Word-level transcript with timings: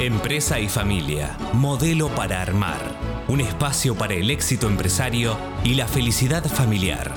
Empresa 0.00 0.58
y 0.58 0.66
familia, 0.66 1.36
modelo 1.52 2.08
para 2.08 2.40
armar. 2.40 2.80
Un 3.28 3.42
espacio 3.42 3.94
para 3.94 4.14
el 4.14 4.30
éxito 4.30 4.66
empresario 4.66 5.36
y 5.62 5.74
la 5.74 5.86
felicidad 5.86 6.42
familiar. 6.42 7.12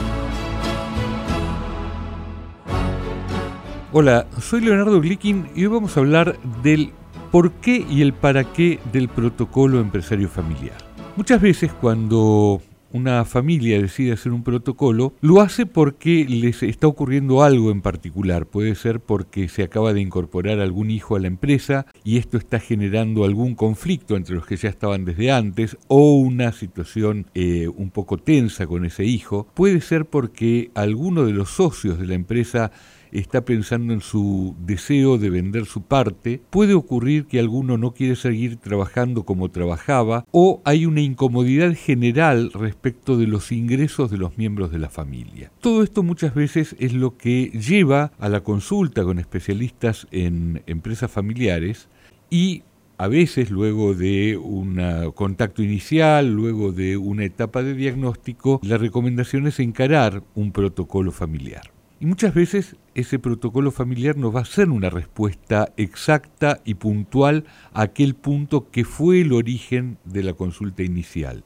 Hola, 3.94 4.28
soy 4.38 4.60
Leonardo 4.60 5.00
Glickin 5.00 5.48
y 5.56 5.64
hoy 5.64 5.72
vamos 5.72 5.96
a 5.96 6.02
hablar 6.02 6.38
del 6.62 6.92
por 7.32 7.54
qué 7.54 7.86
y 7.90 8.02
el 8.02 8.12
para 8.12 8.52
qué 8.52 8.82
del 8.92 9.08
protocolo 9.08 9.80
empresario 9.80 10.28
familiar. 10.28 10.76
Muchas 11.16 11.40
veces 11.40 11.72
cuando 11.72 12.62
una 12.94 13.26
familia 13.26 13.82
decide 13.82 14.14
hacer 14.14 14.32
un 14.32 14.44
protocolo, 14.44 15.14
lo 15.20 15.42
hace 15.42 15.66
porque 15.66 16.26
les 16.30 16.64
está 16.64 16.88
ocurriendo 16.88 17.44
algo 17.44 17.72
en 17.72 17.82
particular. 17.82 18.46
Puede 18.46 18.76
ser 18.76 19.00
porque 19.00 19.50
se 19.50 19.64
acaba 19.64 19.94
de 19.94 20.02
incorporar 20.02 20.60
algún 20.60 20.92
hijo 20.92 21.16
a 21.16 21.20
la 21.20 21.28
empresa 21.28 21.88
y 22.04 22.18
esto 22.18 22.38
está 22.38 22.60
generando 22.60 23.26
algún 23.26 23.56
conflicto 23.56 24.16
entre 24.16 24.36
los 24.36 24.46
que 24.46 24.58
ya 24.58 24.70
estaban 24.70 25.06
desde 25.06 25.32
antes 25.32 25.76
o 25.88 26.14
una 26.14 26.52
situación 26.52 27.26
eh, 27.34 27.68
un 27.68 27.90
poco 27.90 28.18
tensa 28.18 28.68
con 28.68 28.86
ese 28.86 29.04
hijo. 29.06 29.48
Puede 29.56 29.82
ser 29.82 30.06
porque 30.06 30.70
alguno 30.76 31.26
de 31.26 31.34
los 31.34 31.50
socios 31.50 31.98
de 31.98 32.06
la 32.06 32.14
empresa 32.14 32.72
está 33.14 33.46
pensando 33.46 33.94
en 33.94 34.02
su 34.02 34.56
deseo 34.66 35.18
de 35.18 35.30
vender 35.30 35.66
su 35.66 35.84
parte, 35.84 36.42
puede 36.50 36.74
ocurrir 36.74 37.26
que 37.26 37.40
alguno 37.40 37.78
no 37.78 37.94
quiere 37.94 38.16
seguir 38.16 38.58
trabajando 38.58 39.24
como 39.24 39.50
trabajaba 39.50 40.26
o 40.32 40.62
hay 40.66 40.86
una 40.86 41.02
incomodidad 41.02 41.76
general 41.76 42.52
respecto 42.54 43.18
de 43.18 43.28
los 43.28 43.52
ingresos 43.52 44.12
de 44.12 44.18
los 44.18 44.38
miembros 44.38 44.72
de 44.72 44.80
la 44.80 44.90
familia. 44.90 45.52
Todo 45.62 45.84
esto 45.84 46.04
muchas 46.04 46.34
veces 46.34 46.76
es 46.80 46.94
lo 46.94 47.18
que 47.18 47.52
lleva 47.52 48.12
a 48.20 48.30
la 48.30 48.42
consulta 48.42 49.04
con 49.04 49.20
especialistas 49.20 50.08
en 50.12 50.62
empresas 50.66 51.12
familiares 51.12 51.88
y 52.30 52.64
a 52.98 53.08
veces 53.08 53.52
luego 53.52 53.96
de 53.96 54.38
un 54.38 54.80
contacto 55.16 55.64
inicial, 55.64 56.34
luego 56.34 56.72
de 56.72 56.96
una 56.98 57.26
etapa 57.26 57.64
de 57.64 57.74
diagnóstico, 57.74 58.60
la 58.64 58.78
recomendación 58.78 59.48
es 59.48 59.60
encarar 59.60 60.24
un 60.36 60.52
protocolo 60.52 61.12
familiar. 61.12 61.74
Y 62.04 62.06
muchas 62.06 62.34
veces 62.34 62.76
ese 62.96 63.18
protocolo 63.18 63.72
familiar 63.72 64.18
nos 64.18 64.36
va 64.36 64.42
a 64.42 64.46
ser 64.46 64.70
una 64.70 64.90
respuesta 64.90 65.72
exacta 65.78 66.60
y 66.66 66.74
puntual 66.74 67.46
a 67.72 67.84
aquel 67.84 68.14
punto 68.14 68.70
que 68.72 68.84
fue 68.84 69.22
el 69.22 69.32
origen 69.32 69.98
de 70.04 70.22
la 70.22 70.34
consulta 70.34 70.84
inicial. 70.84 71.46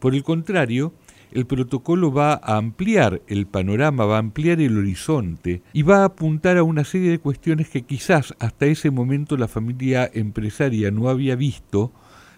Por 0.00 0.14
el 0.14 0.22
contrario, 0.22 0.92
el 1.32 1.46
protocolo 1.46 2.12
va 2.12 2.34
a 2.34 2.58
ampliar 2.58 3.22
el 3.28 3.46
panorama, 3.46 4.04
va 4.04 4.16
a 4.16 4.18
ampliar 4.18 4.60
el 4.60 4.76
horizonte 4.76 5.62
y 5.72 5.80
va 5.80 6.02
a 6.02 6.04
apuntar 6.04 6.58
a 6.58 6.64
una 6.64 6.84
serie 6.84 7.10
de 7.10 7.18
cuestiones 7.18 7.70
que 7.70 7.80
quizás 7.80 8.34
hasta 8.40 8.66
ese 8.66 8.90
momento 8.90 9.38
la 9.38 9.48
familia 9.48 10.10
empresaria 10.12 10.90
no 10.90 11.08
había 11.08 11.34
visto, 11.34 11.92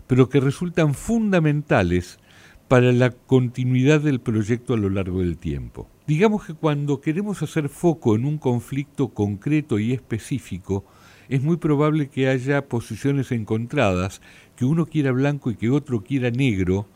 pero 0.07 0.29
que 0.29 0.39
resultan 0.39 0.95
fundamentales 0.95 2.21
para 2.69 2.93
la 2.93 3.11
continuidad 3.11 4.03
del 4.03 4.21
proyecto 4.21 4.75
a 4.75 4.77
lo 4.77 4.89
largo 4.89 5.19
del 5.19 5.37
tiempo. 5.37 5.91
Digamos 6.07 6.45
que 6.45 6.55
cuando 6.55 7.01
queremos 7.01 7.43
hacer 7.43 7.69
foco 7.69 8.15
en 8.15 8.27
un 8.27 8.39
conflicto 8.39 9.09
concreto 9.09 9.81
y 9.81 9.93
específico, 9.93 10.85
es 11.29 11.43
muy 11.43 11.57
probable 11.57 12.09
que 12.09 12.29
haya 12.29 12.69
posiciones 12.69 13.33
encontradas, 13.33 14.23
que 14.55 14.65
uno 14.65 14.87
quiera 14.87 15.11
blanco 15.11 15.51
y 15.51 15.57
que 15.57 15.69
otro 15.69 16.05
quiera 16.05 16.31
negro, 16.31 16.87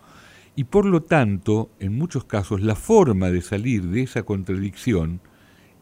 y 0.55 0.65
por 0.65 0.87
lo 0.87 1.03
tanto, 1.03 1.71
en 1.81 1.97
muchos 1.97 2.25
casos, 2.25 2.61
la 2.61 2.77
forma 2.77 3.31
de 3.31 3.43
salir 3.43 3.83
de 3.89 4.03
esa 4.03 4.23
contradicción 4.23 5.21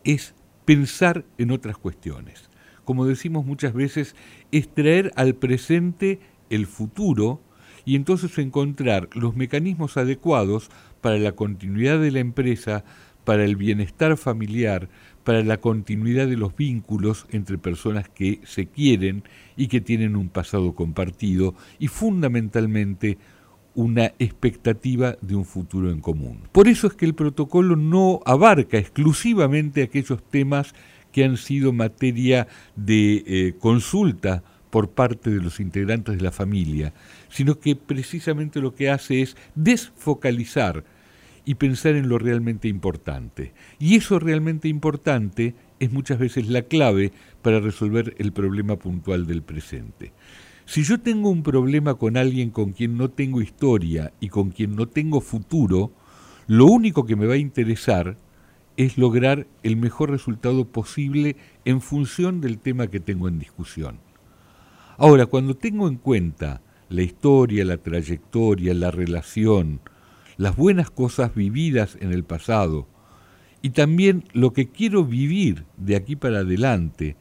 es 0.05 0.35
pensar 0.65 1.27
en 1.37 1.51
otras 1.51 1.77
cuestiones. 1.77 2.49
Como 2.85 3.05
decimos 3.05 3.45
muchas 3.45 3.75
veces, 3.75 4.17
es 4.53 4.73
traer 4.73 5.13
al 5.17 5.35
presente 5.35 6.21
el 6.49 6.67
futuro 6.67 7.43
y 7.85 7.97
entonces 7.97 8.39
encontrar 8.39 9.09
los 9.15 9.37
mecanismos 9.37 9.97
adecuados 9.97 10.71
para 11.01 11.19
la 11.19 11.33
continuidad 11.33 11.99
de 12.01 12.11
la 12.11 12.21
empresa, 12.21 12.85
para 13.29 13.45
el 13.45 13.57
bienestar 13.57 14.17
familiar, 14.17 14.89
para 15.23 15.43
la 15.43 15.59
continuidad 15.59 16.29
de 16.29 16.39
los 16.39 16.57
vínculos 16.57 17.27
entre 17.29 17.59
personas 17.59 18.09
que 18.09 18.41
se 18.45 18.69
quieren 18.69 19.23
y 19.55 19.67
que 19.67 19.83
tienen 19.83 20.17
un 20.17 20.31
pasado 20.31 20.75
compartido 20.75 21.55
y 21.79 21.89
fundamentalmente 21.89 23.19
una 23.75 24.15
expectativa 24.19 25.19
de 25.21 25.37
un 25.37 25.45
futuro 25.45 25.91
en 25.91 26.01
común. 26.01 26.39
Por 26.53 26.69
eso 26.69 26.87
es 26.87 26.95
que 26.95 27.05
el 27.05 27.13
protocolo 27.13 27.77
no 27.77 28.21
abarca 28.25 28.79
exclusivamente 28.79 29.83
aquellos 29.83 30.23
temas 30.23 30.73
que 31.13 31.23
han 31.23 31.37
sido 31.37 31.75
materia 31.75 32.49
de 32.77 33.25
eh, 33.27 33.55
consulta 33.61 34.43
por 34.71 34.89
parte 34.89 35.29
de 35.29 35.43
los 35.43 35.61
integrantes 35.61 36.17
de 36.17 36.23
la 36.23 36.33
familia, 36.33 36.95
sino 37.29 37.61
que 37.61 37.77
precisamente 37.77 38.59
lo 38.63 38.75
que 38.75 38.89
hace 38.89 39.21
es 39.21 39.37
desfocalizar 39.55 40.83
y 41.49 41.55
pensar 41.55 41.97
en 41.97 42.11
lo 42.11 42.19
realmente 42.19 42.69
importante. 42.69 43.55
Y 43.79 43.97
eso 43.97 44.19
realmente 44.19 44.69
importante 44.69 45.55
es 45.81 45.91
muchas 45.91 46.19
veces 46.19 46.47
la 46.47 46.61
clave 46.61 47.11
para 47.41 47.59
resolver 47.59 48.15
el 48.19 48.33
problema 48.33 48.77
puntual 48.77 49.27
del 49.27 49.41
presente. 49.41 50.13
Si 50.67 50.83
yo 50.83 51.01
tengo 51.01 51.31
un 51.31 51.43
problema 51.43 51.95
con 51.95 52.19
alguien 52.19 52.51
con 52.51 52.73
quien 52.73 52.99
no 52.99 53.09
tengo 53.09 53.41
historia 53.41 54.13
y 54.21 54.29
con 54.29 54.51
quien 54.51 54.77
no 54.77 54.89
tengo 54.89 55.23
futuro, 55.23 55.91
lo 56.49 56.67
único 56.67 57.07
que 57.07 57.17
me 57.17 57.25
va 57.25 57.33
a 57.33 57.39
interesar 57.39 58.19
es 58.77 58.99
lograr 58.99 59.47
el 59.63 59.79
mejor 59.79 60.11
resultado 60.11 60.67
posible 60.67 61.37
en 61.65 61.81
función 61.81 62.43
del 62.43 62.59
tema 62.59 62.89
que 62.89 63.01
tengo 63.01 63.27
en 63.27 63.39
discusión. 63.39 64.01
Ahora, 64.99 65.25
cuando 65.25 65.57
tengo 65.57 65.89
en 65.89 65.97
cuenta 65.97 66.61
la 66.91 67.01
historia, 67.01 67.65
la 67.65 67.79
trayectoria, 67.79 68.75
la 68.75 68.91
relación, 68.91 69.81
las 70.39 70.57
buenas 70.57 70.89
cosas 70.89 71.35
vividas 71.35 71.99
en 72.01 72.13
el 72.13 72.25
pasado 72.25 72.87
y 73.61 73.71
también 73.71 74.25
lo 74.33 74.53
que 74.53 74.69
quiero 74.69 75.05
vivir 75.05 75.65
de 75.77 75.97
aquí 75.97 76.15
para 76.15 76.39
adelante 76.39 77.17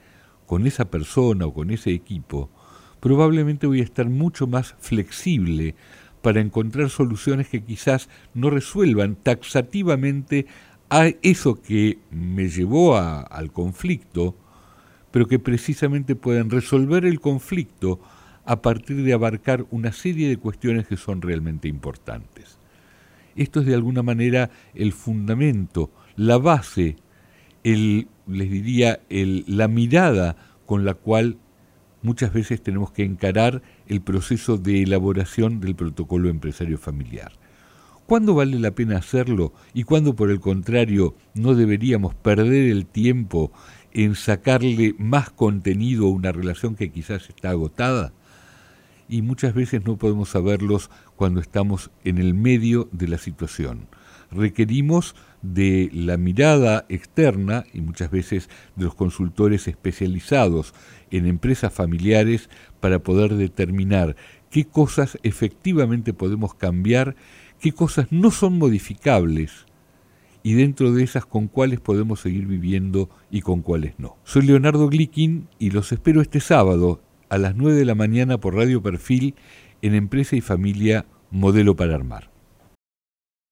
con 0.46 0.68
esa 0.68 0.86
persona 0.86 1.48
o 1.48 1.54
con 1.54 1.72
ese 1.72 1.92
equipo, 1.92 2.52
probablemente 3.00 3.66
voy 3.66 3.82
a 3.82 3.86
estar 3.86 4.08
mucho 4.08 4.46
más 4.46 4.76
flexible 4.80 5.74
para 6.22 6.42
encontrar 6.42 6.92
soluciones 6.92 7.50
que 7.50 7.64
quizás 7.64 8.08
no 8.36 8.52
resuelvan 8.52 9.16
taxativamente 9.16 10.46
a 10.92 11.08
eso 11.24 11.60
que 11.60 11.98
me 12.12 12.50
llevó 12.50 12.98
al 12.98 13.52
conflicto, 13.52 14.36
pero 15.10 15.28
que 15.28 15.40
precisamente 15.40 16.16
puedan 16.16 16.52
resolver 16.52 17.04
el 17.04 17.20
conflicto 17.20 18.00
a 18.46 18.62
partir 18.62 19.04
de 19.04 19.14
abarcar 19.14 19.66
una 19.72 19.92
serie 19.92 20.30
de 20.30 20.38
cuestiones 20.38 20.88
que 20.88 20.98
son 20.98 21.22
realmente 21.24 21.68
importantes. 21.68 22.58
Esto 23.38 23.62
es 23.62 23.68
de 23.68 23.75
alguna 23.75 24.03
manera 24.03 24.50
el 24.74 24.92
fundamento, 24.92 25.92
la 26.16 26.38
base, 26.38 26.98
les 27.64 28.08
diría, 28.28 29.00
la 29.09 29.68
mirada 29.68 30.36
con 30.66 30.84
la 30.84 30.96
cual 30.96 31.38
muchas 32.02 32.34
veces 32.34 32.62
tenemos 32.62 32.92
que 32.92 33.03
encarar 33.03 33.62
el 33.88 34.02
proceso 34.02 34.58
de 34.58 34.84
elaboración 34.84 35.59
del 35.59 35.75
protocolo 35.75 36.30
empresario 36.30 36.78
familiar. 36.78 37.31
¿Cuándo 38.08 38.34
vale 38.34 38.58
la 38.59 38.72
pena 38.72 38.98
hacerlo 38.98 39.54
y 39.74 39.84
cuándo 39.84 40.16
por 40.16 40.31
el 40.31 40.40
contrario 40.40 41.16
no 41.36 41.54
deberíamos 41.54 42.16
perder 42.16 42.72
el 42.72 42.86
tiempo 42.86 43.52
en 43.92 44.16
sacarle 44.16 44.96
más 44.98 45.30
contenido 45.30 46.06
a 46.06 46.12
una 46.12 46.31
relación 46.31 46.75
que 46.75 46.90
quizás 46.90 47.30
está 47.30 47.50
agotada? 47.50 48.14
Y 49.09 49.22
muchas 49.22 49.53
veces 49.53 49.85
no 49.85 49.97
podemos 49.97 50.29
saberlos 50.29 50.90
cuando 51.16 51.40
estamos 51.40 51.91
en 52.03 52.18
el 52.18 52.34
medio 52.34 52.90
de 52.91 53.07
la 53.07 53.18
situación. 53.18 53.88
Requerimos 54.31 55.16
de 55.41 55.90
la 55.94 56.18
mirada 56.18 56.85
externa 56.90 57.63
y 57.73 57.81
muchas 57.81 58.12
veces 58.12 58.50
de 58.75 58.85
los 58.85 58.95
consultores 58.95 59.68
especializados 59.68 60.73
en 61.12 61.25
empresas 61.25 61.73
familiares 61.73 62.50
para 62.79 63.00
poder 63.00 63.35
determinar 63.35 64.15
qué 64.50 64.65
cosas 64.65 65.18
efectivamente 65.24 66.13
podemos 66.13 66.53
cambiar, 66.56 67.15
qué 67.60 67.71
cosas 67.71 68.07
no 68.12 68.31
son 68.31 68.57
modificables 68.57 69.65
y 70.44 70.53
dentro 70.53 70.94
de 70.94 71.03
esas 71.03 71.25
con 71.25 71.48
cuáles 71.48 71.80
podemos 71.80 72.21
seguir 72.21 72.45
viviendo 72.45 73.10
y 73.30 73.42
con 73.42 73.62
cuáles 73.62 74.00
no. 74.00 74.18
Soy 74.24 74.44
Leonardo 74.44 74.88
Glickin 74.88 75.48
y 75.60 75.71
los 75.71 75.92
espero 75.92 76.21
este 76.21 76.39
sábado 76.39 77.01
a 77.29 77.38
las 77.38 77.56
9 77.56 77.77
de 77.77 77.85
la 77.85 77.95
mañana 77.95 78.38
por 78.38 78.56
Radio 78.56 78.81
Perfil 78.81 79.35
en 79.81 79.95
Empresa 79.95 80.35
y 80.35 80.41
Familia 80.41 81.06
Modelo 81.31 81.75
para 81.75 81.95
Armar. 81.95 82.37